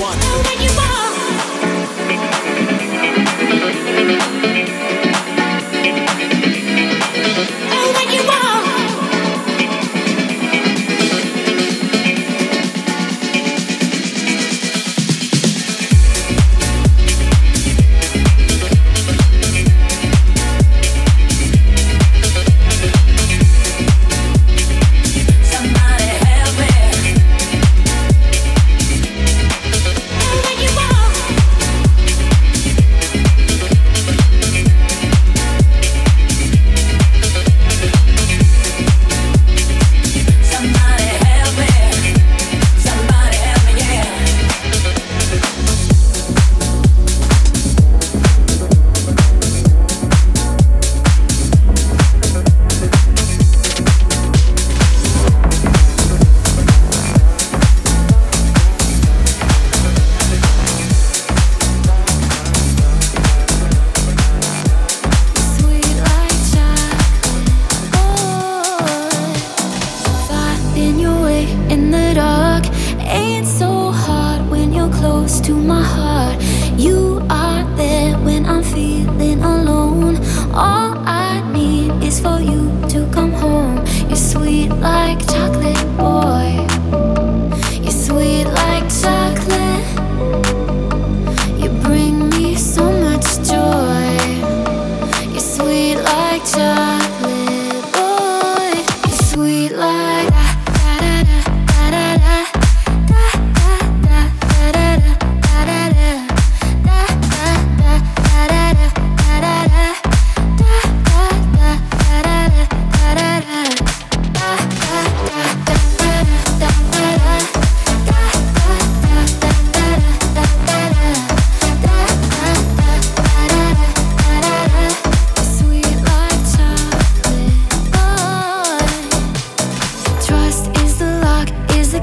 one. 0.00 0.87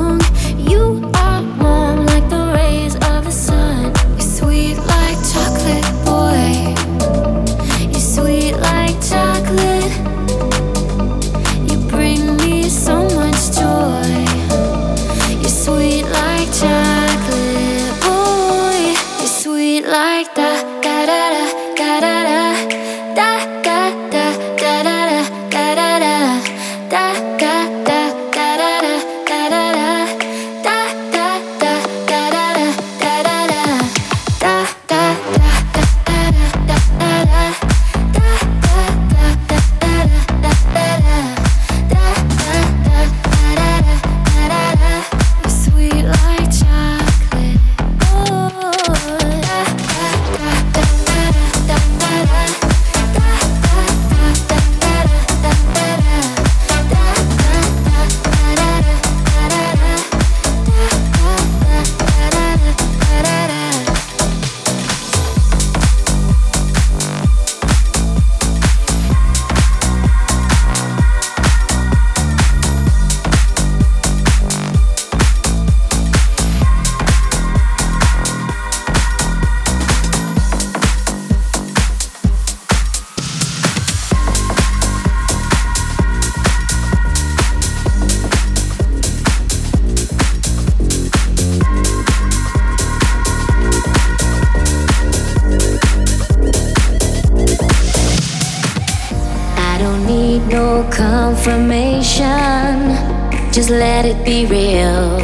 be 104.26 104.48
real. 104.48 105.20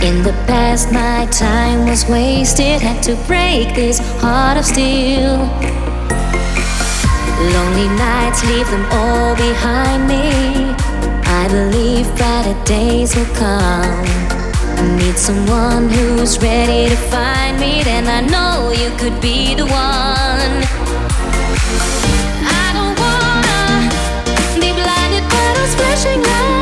In 0.00 0.22
the 0.22 0.32
past, 0.46 0.92
my 0.92 1.26
time 1.32 1.84
was 1.88 2.08
wasted. 2.08 2.80
Had 2.80 3.02
to 3.02 3.16
break 3.26 3.74
this 3.74 3.98
heart 4.20 4.56
of 4.56 4.64
steel. 4.64 5.36
Lonely 7.54 7.88
nights, 7.98 8.44
leave 8.46 8.70
them 8.70 8.86
all 8.92 9.34
behind 9.34 10.06
me. 10.06 10.30
I 11.26 11.48
believe 11.50 12.06
brighter 12.16 12.56
days 12.64 13.16
will 13.16 13.32
come. 13.34 14.06
I 14.78 14.96
need 14.98 15.18
someone 15.18 15.88
who's 15.88 16.38
ready 16.38 16.88
to 16.88 16.96
find 17.10 17.58
me, 17.58 17.82
then 17.82 18.06
I 18.06 18.20
know 18.20 18.70
you 18.70 18.90
could 18.96 19.20
be 19.20 19.56
the 19.56 19.66
one. 19.66 20.52
I 22.46 22.66
don't 22.76 22.96
wanna 23.04 23.90
be 24.60 24.70
blinded 24.70 25.24
by 25.28 25.46
those 25.56 25.74
flashing 25.74 26.22
lights. 26.22 26.57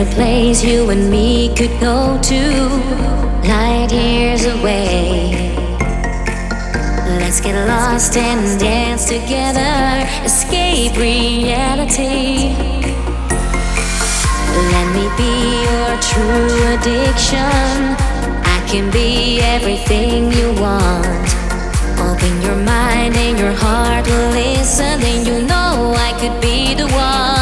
A 0.00 0.06
place 0.14 0.64
you 0.64 0.88
and 0.88 1.10
me 1.10 1.54
could 1.54 1.78
go 1.78 2.18
to, 2.22 2.42
light 3.46 3.92
years 3.92 4.46
away? 4.46 5.52
Let's 7.18 7.38
get 7.42 7.54
lost 7.68 8.16
and 8.16 8.58
dance 8.58 9.04
together, 9.04 10.08
escape 10.24 10.96
reality. 10.96 12.56
Let 14.72 14.86
me 14.96 15.04
be 15.20 15.34
your 15.68 15.92
true 16.08 16.56
addiction. 16.72 17.76
I 18.56 18.64
can 18.70 18.90
be 18.90 19.40
everything 19.42 20.32
you 20.32 20.48
want. 20.62 21.28
Open 22.08 22.40
your 22.40 22.56
mind 22.56 23.16
and 23.16 23.38
your 23.38 23.52
heart 23.52 24.06
listen, 24.32 24.98
then 25.00 25.26
you 25.26 25.46
know 25.46 25.92
I 25.94 26.16
could 26.18 26.40
be 26.40 26.74
the 26.74 26.86
one. 26.86 27.39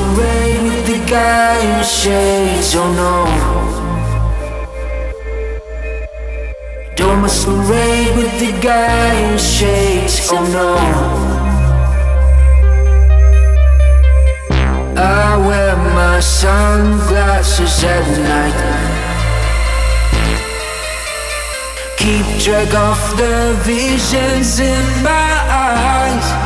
masquerade 0.00 0.62
with 0.62 0.86
the 0.86 1.10
guy 1.10 1.58
in 1.58 1.84
shades, 1.84 2.74
oh 2.76 2.92
no. 2.92 3.26
Don't 6.96 7.22
masquerade 7.22 8.16
with 8.16 8.38
the 8.40 8.52
guy 8.60 9.14
in 9.14 9.38
shades, 9.38 10.28
oh 10.32 10.44
no. 10.52 10.76
I 14.96 15.36
wear 15.46 15.76
my 15.76 16.20
sunglasses 16.20 17.84
at 17.84 18.06
night. 18.28 18.60
Keep 21.98 22.26
track 22.42 22.74
of 22.74 23.16
the 23.16 23.54
visions 23.64 24.58
in 24.60 25.02
my 25.02 25.32
eyes. 25.48 26.39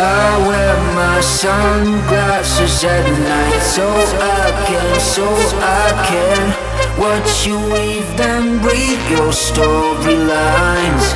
I 0.00 0.48
wear 0.48 0.76
my 0.94 1.20
sunglasses 1.20 2.84
at 2.84 3.04
night 3.04 3.60
so 3.60 3.84
I 3.84 4.48
can, 4.66 5.00
so 5.00 5.26
I 5.60 5.92
can 6.08 6.70
watch 6.98 7.46
you 7.46 7.58
weave 7.68 8.08
them, 8.16 8.62
read 8.62 9.00
your 9.10 9.28
storylines. 9.28 11.06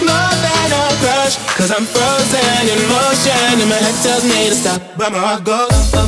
More 0.00 0.34
than 0.44 0.68
a 0.72 0.84
crush. 1.02 1.36
Cause 1.56 1.70
I'm 1.70 1.84
frozen 1.84 2.68
in 2.72 2.80
motion, 2.88 3.60
and 3.62 3.68
my 3.70 3.76
head 3.76 3.96
tells 4.02 4.24
me 4.24 4.48
to 4.48 4.54
stop, 4.54 4.80
but 4.96 5.12
my 5.12 5.18
heart 5.18 5.44
goes. 5.44 5.68
bum, 5.92 6.06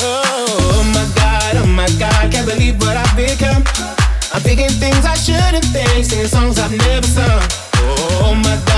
Oh 0.00 0.82
my 0.94 1.04
god, 1.14 1.56
oh 1.56 1.66
my 1.66 1.88
god, 1.98 2.32
can't 2.32 2.46
believe 2.48 2.80
what 2.80 2.96
I've 2.96 3.16
become. 3.16 3.62
I'm 4.32 4.40
thinking 4.42 4.70
things 4.70 5.04
I 5.04 5.14
shouldn't 5.14 5.64
think, 5.66 6.04
singing 6.04 6.26
songs 6.26 6.58
I've 6.58 6.76
never 6.76 7.06
sung. 7.06 7.42
Oh 7.80 8.34
my 8.34 8.56
god, 8.66 8.77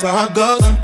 Can't. 0.00 0.02
Cause 0.02 0.12
my 0.12 0.50
heart 0.50 0.75